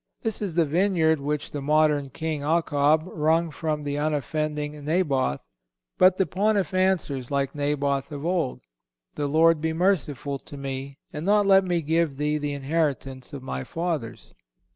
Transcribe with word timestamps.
This 0.23 0.41
is 0.41 0.55
the 0.55 0.65
vineyard 0.65 1.19
which 1.19 1.51
the 1.51 1.61
modern 1.61 2.09
King 2.09 2.41
Achab 2.41 3.03
wrung 3.05 3.51
from 3.51 3.83
the 3.83 3.99
unoffending 3.99 4.83
Naboth. 4.83 5.41
But 5.99 6.17
the 6.17 6.25
Pontiff 6.25 6.73
answers, 6.73 7.29
like 7.29 7.53
Naboth 7.53 8.11
of 8.11 8.25
old: 8.25 8.61
"The 9.13 9.27
Lord 9.27 9.61
be 9.61 9.73
merciful 9.73 10.39
to 10.39 10.57
me, 10.57 10.97
and 11.13 11.23
not 11.23 11.45
let 11.45 11.63
me 11.63 11.83
give 11.83 12.17
thee 12.17 12.39
the 12.39 12.53
inheritance 12.53 13.31
of 13.31 13.43
my 13.43 13.63
fathers." 13.63 14.33